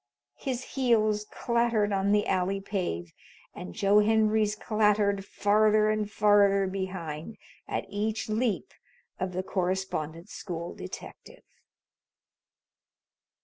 His 0.39 0.63
heels 0.73 1.25
clattered 1.29 1.93
on 1.93 2.11
the 2.11 2.25
alley 2.25 2.59
pave, 2.59 3.13
and 3.53 3.75
Joe 3.75 3.99
Henry's 3.99 4.55
clattered 4.55 5.23
farther 5.23 5.91
and 5.91 6.09
farther 6.09 6.65
behind 6.65 7.37
at 7.67 7.85
each 7.87 8.27
leap 8.27 8.73
of 9.19 9.33
the 9.33 9.43
Correspondence 9.43 10.31
School 10.31 10.73
detective. 10.73 11.43